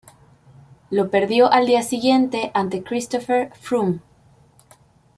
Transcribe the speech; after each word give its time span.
Lo 0.89 1.11
perdió 1.11 1.51
al 1.53 1.67
día 1.67 1.83
siguiente 1.83 2.49
ante 2.55 2.81
Christopher 2.83 3.51
Froome. 3.59 3.99